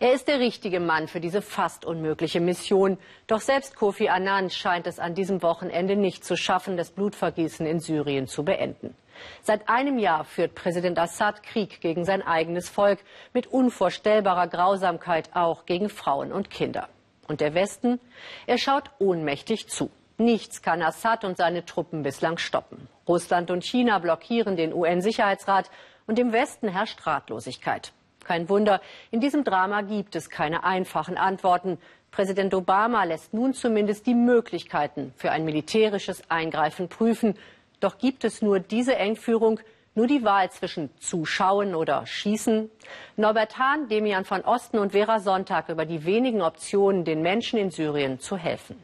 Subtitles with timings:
[0.00, 2.98] Er ist der richtige Mann für diese fast unmögliche Mission.
[3.26, 7.80] Doch selbst Kofi Annan scheint es an diesem Wochenende nicht zu schaffen, das Blutvergießen in
[7.80, 8.94] Syrien zu beenden.
[9.42, 13.00] Seit einem Jahr führt Präsident Assad Krieg gegen sein eigenes Volk
[13.34, 16.88] mit unvorstellbarer Grausamkeit auch gegen Frauen und Kinder.
[17.26, 17.98] Und der Westen,
[18.46, 19.90] er schaut ohnmächtig zu.
[20.16, 22.88] Nichts kann Assad und seine Truppen bislang stoppen.
[23.08, 25.72] Russland und China blockieren den UN-Sicherheitsrat
[26.06, 27.92] und im Westen herrscht Ratlosigkeit.
[28.28, 31.78] Kein Wunder, in diesem Drama gibt es keine einfachen Antworten.
[32.10, 37.38] Präsident Obama lässt nun zumindest die Möglichkeiten für ein militärisches Eingreifen prüfen.
[37.80, 39.60] Doch gibt es nur diese Engführung,
[39.94, 42.70] nur die Wahl zwischen Zuschauen oder Schießen?
[43.16, 47.70] Norbert Hahn, Demian von Osten und Vera Sonntag über die wenigen Optionen, den Menschen in
[47.70, 48.76] Syrien zu helfen.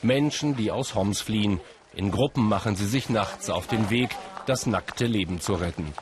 [0.00, 1.60] Menschen, die aus Homs fliehen.
[1.94, 4.08] In Gruppen machen sie sich nachts auf den Weg,
[4.46, 5.92] das nackte Leben zu retten.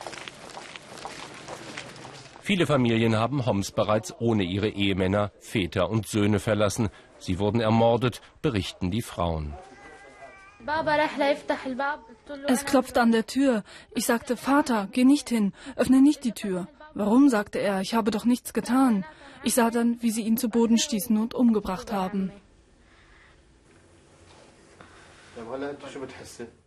[2.41, 6.89] Viele Familien haben Homs bereits ohne ihre Ehemänner, Väter und Söhne verlassen.
[7.19, 9.53] Sie wurden ermordet, berichten die Frauen.
[12.47, 13.63] Es klopft an der Tür.
[13.93, 16.67] Ich sagte, Vater, geh nicht hin, öffne nicht die Tür.
[16.93, 19.05] Warum, sagte er, ich habe doch nichts getan.
[19.43, 22.31] Ich sah dann, wie sie ihn zu Boden stießen und umgebracht haben.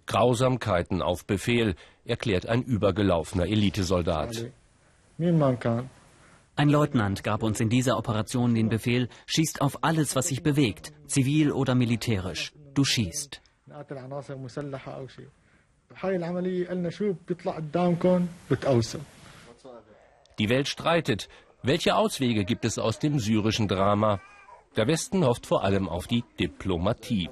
[0.07, 4.51] Grausamkeiten auf Befehl, erklärt ein übergelaufener Elitesoldat.
[6.57, 10.93] Ein Leutnant gab uns in dieser Operation den Befehl, schießt auf alles, was sich bewegt,
[11.07, 12.53] zivil oder militärisch.
[12.75, 13.41] Du schießt.
[20.39, 21.29] Die Welt streitet.
[21.63, 24.21] Welche Auswege gibt es aus dem syrischen Drama?
[24.77, 27.31] Der Westen hofft vor allem auf die Diplomatie.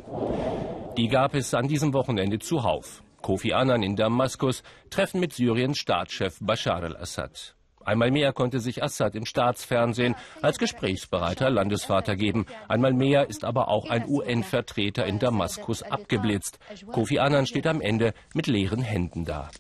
[0.97, 3.03] Die gab es an diesem Wochenende zuhauf.
[3.21, 7.55] Kofi Annan in Damaskus treffen mit Syriens Staatschef Bashar al-Assad.
[7.85, 12.47] Einmal mehr konnte sich Assad im Staatsfernsehen als gesprächsbereiter Landesvater geben.
[12.69, 16.59] Einmal mehr ist aber auch ein UN-Vertreter in Damaskus abgeblitzt.
[16.91, 19.51] Kofi Annan steht am Ende mit leeren Händen da.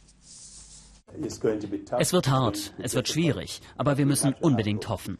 [1.98, 5.18] Es wird hart, es wird schwierig, aber wir müssen unbedingt hoffen.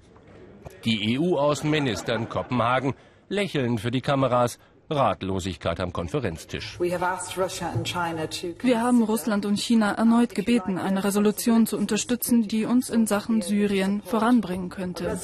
[0.84, 2.94] Die EU-Außenminister in Kopenhagen
[3.28, 4.58] lächeln für die Kameras
[4.96, 6.78] Ratlosigkeit am Konferenztisch.
[6.80, 7.00] Wir
[8.80, 14.02] haben Russland und China erneut gebeten, eine Resolution zu unterstützen, die uns in Sachen Syrien
[14.02, 15.18] voranbringen könnte.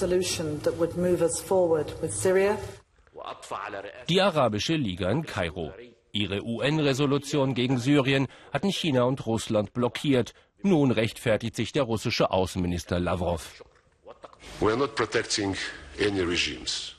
[4.09, 5.73] Die Arabische Liga in Kairo.
[6.13, 10.33] Ihre UN-Resolution gegen Syrien hatten China und Russland blockiert.
[10.63, 13.63] Nun rechtfertigt sich der russische Außenminister Lavrov.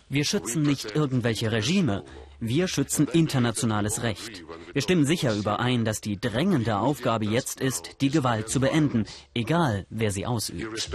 [0.09, 2.03] Wir schützen nicht irgendwelche Regime.
[2.41, 4.43] Wir schützen internationales Recht.
[4.71, 9.85] Wir stimmen sicher überein, dass die drängende Aufgabe jetzt ist, die Gewalt zu beenden, egal
[9.89, 10.89] wer sie ausübt.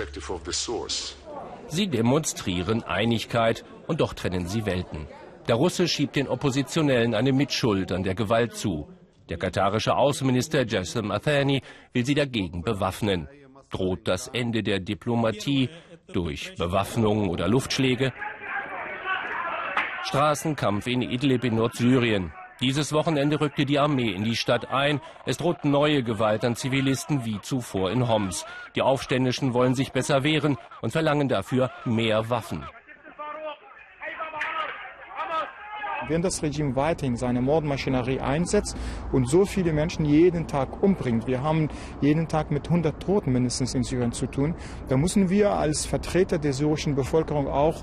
[1.68, 5.06] Sie demonstrieren Einigkeit und doch trennen sie Welten.
[5.46, 8.88] Der Russe schiebt den Oppositionellen eine Mitschuld an der Gewalt zu.
[9.28, 11.60] Der katarische Außenminister Jassim Athani
[11.92, 13.28] will sie dagegen bewaffnen.
[13.70, 15.68] Droht das Ende der Diplomatie
[16.12, 18.12] durch Bewaffnung oder Luftschläge?
[20.04, 22.30] Straßenkampf in Idlib in Nordsyrien.
[22.60, 25.00] Dieses Wochenende rückte die Armee in die Stadt ein.
[25.24, 28.44] Es droht neue Gewalt an Zivilisten wie zuvor in Homs.
[28.76, 32.64] Die Aufständischen wollen sich besser wehren und verlangen dafür mehr Waffen.
[36.08, 38.76] Wenn das Regime weiterhin seine Mordmaschinerie einsetzt
[39.12, 41.68] und so viele Menschen jeden Tag umbringt, wir haben
[42.00, 44.54] jeden Tag mit 100 Toten mindestens in Syrien zu tun,
[44.88, 47.82] dann müssen wir als Vertreter der syrischen Bevölkerung auch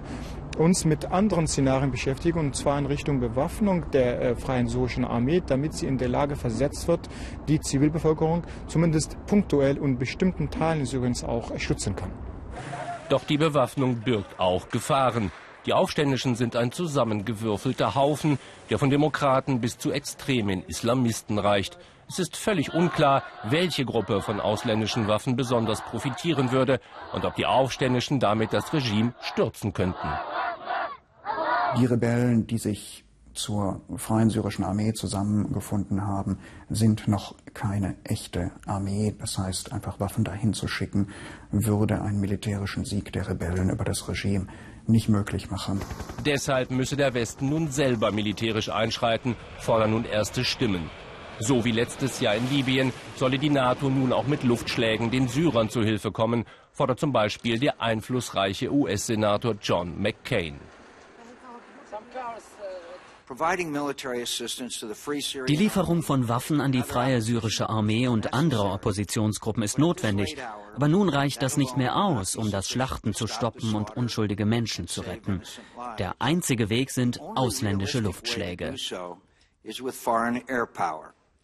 [0.58, 5.42] uns mit anderen Szenarien beschäftigen, und zwar in Richtung Bewaffnung der äh, Freien Syrischen Armee,
[5.46, 7.10] damit sie in der Lage versetzt wird,
[7.48, 12.12] die Zivilbevölkerung zumindest punktuell und bestimmten Teilen Syriens auch schützen kann.
[13.10, 15.32] Doch die Bewaffnung birgt auch Gefahren.
[15.66, 18.40] Die Aufständischen sind ein zusammengewürfelter Haufen,
[18.70, 21.78] der von Demokraten bis zu extremen Islamisten reicht.
[22.10, 26.82] Es ist völlig unklar, welche Gruppe von ausländischen Waffen besonders profitieren würde
[27.14, 30.10] und ob die Aufständischen damit das Regime stürzen könnten.
[31.78, 36.38] Die Rebellen, die sich zur Freien Syrischen Armee zusammengefunden haben,
[36.70, 39.16] sind noch keine echte Armee.
[39.20, 41.08] Das heißt, einfach Waffen dahin zu schicken,
[41.52, 44.48] würde einen militärischen Sieg der Rebellen über das Regime
[44.88, 45.82] nicht möglich machen.
[46.26, 50.90] Deshalb müsse der Westen nun selber militärisch einschreiten, fordern nun erste Stimmen.
[51.40, 55.70] So wie letztes Jahr in Libyen solle die NATO nun auch mit Luftschlägen den Syrern
[55.70, 60.56] zu Hilfe kommen, fordert zum Beispiel der einflussreiche US-Senator John McCain.
[65.48, 70.36] Die Lieferung von Waffen an die freie syrische Armee und andere Oppositionsgruppen ist notwendig.
[70.76, 74.88] Aber nun reicht das nicht mehr aus, um das Schlachten zu stoppen und unschuldige Menschen
[74.88, 75.42] zu retten.
[75.98, 78.76] Der einzige Weg sind ausländische Luftschläge.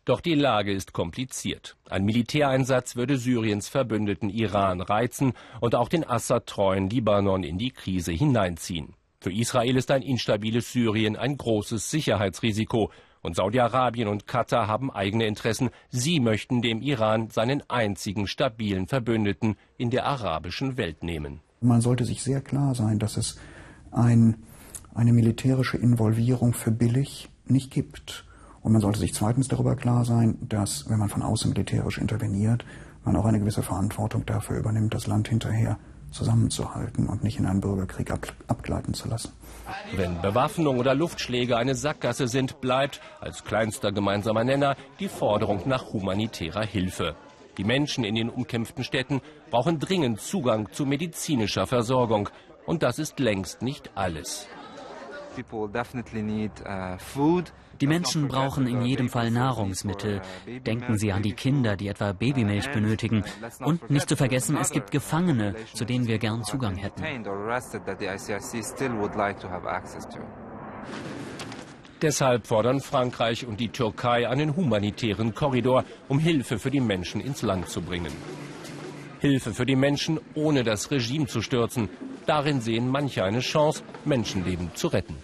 [0.03, 1.77] Doch die Lage ist kompliziert.
[1.89, 8.11] Ein Militäreinsatz würde Syriens Verbündeten Iran reizen und auch den Assad-treuen Libanon in die Krise
[8.11, 8.93] hineinziehen.
[9.27, 12.91] Für Israel ist ein instabiles Syrien ein großes Sicherheitsrisiko.
[13.21, 15.69] Und Saudi-Arabien und Katar haben eigene Interessen.
[15.89, 21.41] Sie möchten dem Iran seinen einzigen stabilen Verbündeten in der arabischen Welt nehmen.
[21.59, 23.37] Man sollte sich sehr klar sein, dass es
[23.91, 24.37] ein,
[24.95, 28.23] eine militärische Involvierung für billig nicht gibt.
[28.61, 32.63] Und man sollte sich zweitens darüber klar sein, dass, wenn man von außen militärisch interveniert,
[33.03, 35.77] man auch eine gewisse Verantwortung dafür übernimmt, das Land hinterher
[36.11, 39.31] zusammenzuhalten und nicht in einen Bürgerkrieg ab, abgleiten zu lassen.
[39.95, 45.93] Wenn Bewaffnung oder Luftschläge eine Sackgasse sind, bleibt als kleinster gemeinsamer Nenner die Forderung nach
[45.93, 47.15] humanitärer Hilfe.
[47.57, 52.29] Die Menschen in den umkämpften Städten brauchen dringend Zugang zu medizinischer Versorgung.
[52.65, 54.47] Und das ist längst nicht alles.
[57.81, 60.21] Die Menschen brauchen in jedem Fall Nahrungsmittel.
[60.65, 63.23] Denken Sie an die Kinder, die etwa Babymilch benötigen.
[63.59, 67.03] Und nicht zu vergessen, es gibt Gefangene, zu denen wir gern Zugang hätten.
[72.01, 77.41] Deshalb fordern Frankreich und die Türkei einen humanitären Korridor, um Hilfe für die Menschen ins
[77.41, 78.13] Land zu bringen.
[79.19, 81.89] Hilfe für die Menschen, ohne das Regime zu stürzen.
[82.27, 85.15] Darin sehen manche eine Chance, Menschenleben zu retten.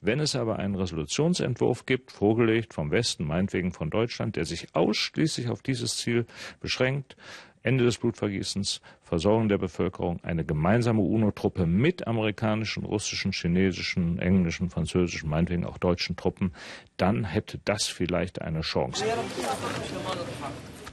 [0.00, 5.48] Wenn es aber einen Resolutionsentwurf gibt, vorgelegt vom Westen, meinetwegen von Deutschland, der sich ausschließlich
[5.48, 6.26] auf dieses Ziel
[6.60, 7.16] beschränkt,
[7.62, 15.28] Ende des Blutvergießens, Versorgung der Bevölkerung, eine gemeinsame UNO-Truppe mit amerikanischen, russischen, chinesischen, englischen, französischen,
[15.28, 16.52] meinetwegen auch deutschen Truppen,
[16.96, 19.04] dann hätte das vielleicht eine Chance.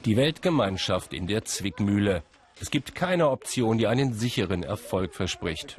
[0.04, 2.22] Die Weltgemeinschaft in der Zwickmühle.
[2.60, 5.78] Es gibt keine Option, die einen sicheren Erfolg verspricht.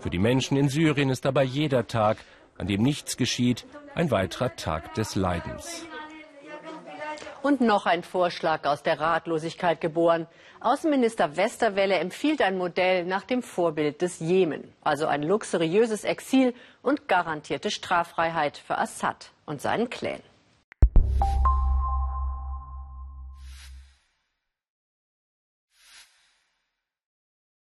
[0.00, 2.18] Für die Menschen in Syrien ist aber jeder Tag,
[2.56, 5.86] an dem nichts geschieht, ein weiterer Tag des Leidens.
[7.42, 10.26] Und noch ein Vorschlag aus der Ratlosigkeit geboren.
[10.60, 14.72] Außenminister Westerwelle empfiehlt ein Modell nach dem Vorbild des Jemen.
[14.82, 20.20] Also ein luxuriöses Exil und garantierte Straffreiheit für Assad und seinen Clan.